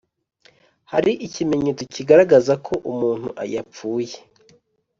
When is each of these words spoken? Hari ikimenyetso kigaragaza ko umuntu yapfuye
Hari 0.91 1.11
ikimenyetso 1.27 1.83
kigaragaza 1.93 2.53
ko 2.65 2.73
umuntu 2.91 3.27
yapfuye 3.53 4.17